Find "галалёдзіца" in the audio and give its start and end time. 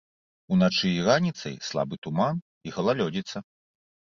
2.79-3.37